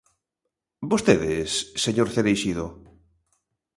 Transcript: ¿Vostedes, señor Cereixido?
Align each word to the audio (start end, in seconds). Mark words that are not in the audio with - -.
¿Vostedes, 0.91 1.49
señor 1.83 2.07
Cereixido? 2.15 2.65